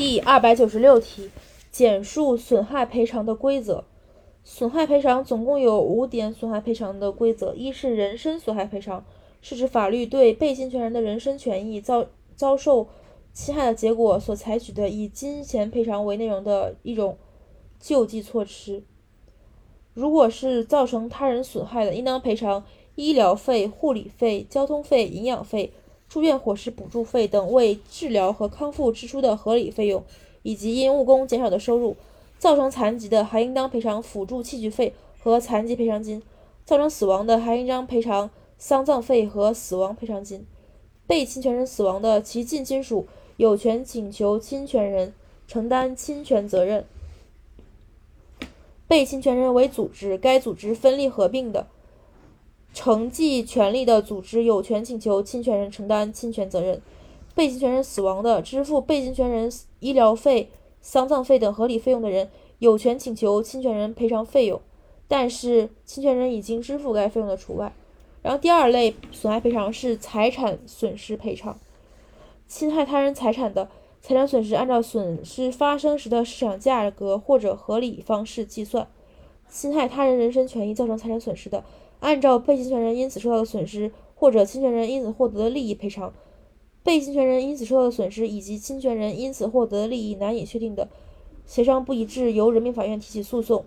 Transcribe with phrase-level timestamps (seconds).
[0.00, 1.28] 第二百九十六题，
[1.70, 3.84] 简述损害赔偿的规则。
[4.42, 9.04] 损害赔偿总共有五点损害赔偿的规则：一是人身损害赔偿，
[9.42, 12.88] 是指法律对被侵权人的人身权益遭遭受
[13.34, 17.18] 侵害的结果所采取的以金钱赔偿为内容的一种
[17.78, 18.82] 救济措施。
[19.92, 22.64] 如果是造成他人损害的，应当赔偿
[22.94, 25.74] 医疗费、护理费、交通费、营养费。
[26.10, 30.02] 住院伙食补助费等为治疗和康复支出的合理费用，
[30.42, 31.94] 以及因误工减少的收入；
[32.36, 36.20] 造成残疾的，还应当赔偿辅助器具费和残疾赔偿金；
[36.64, 38.28] 造成死亡的，还应当赔偿
[38.58, 40.44] 丧葬费和死亡赔偿金。
[41.06, 43.06] 被侵权人死亡的，其近亲属
[43.36, 45.14] 有权请求侵权人
[45.46, 46.84] 承担侵权责任。
[48.88, 51.68] 被侵权人为组织，该组织分立合并的。
[52.72, 56.80] 承继权利的组织有权请求侵权人承担侵权责任。
[57.34, 64.60] 被侵权人死亡的，支付被侵权人医疗费、丧葬费等合理费用的人有权请求侵权人赔偿费用，
[65.06, 67.72] 但是侵权人已经支付该费用的除外。
[68.22, 71.58] 然后第二类损害赔偿是财产损失赔偿。
[72.46, 73.70] 侵害他人财产的
[74.02, 78.88] 财产损失，按照损失发生时的市场价格或者合理方式计算。
[79.50, 81.64] 侵害他人人身权益造成财产损失的。
[81.98, 86.14] 按照被侵权人因此受到的损失或者侵权人因此获得的利益赔偿，
[86.82, 90.88] 被侵权人因此受到的损失以及侵权人因此获得的利益难以确定的，
[91.44, 93.64] 协商不一致，由人民法院提起诉讼；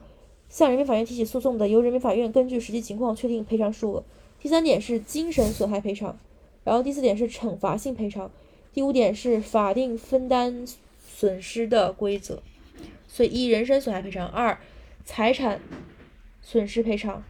[0.49, 4.03] 向人民法院提起诉讼的，由人民法院根据实际情况确定赔偿数额。
[4.39, 6.17] 第三点是精神损害赔偿，
[6.63, 8.31] 然后第四点是惩罚性赔偿，
[8.73, 10.65] 第五点是法定分担
[11.07, 12.41] 损失的规则。
[13.07, 14.57] 所以一人身损害赔偿，二
[15.05, 15.59] 财产
[16.41, 17.23] 损失赔偿。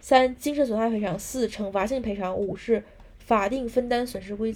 [0.00, 2.84] 三、精神损害赔偿；四、惩罚性赔偿；五是
[3.18, 4.46] 法定分担损失规则。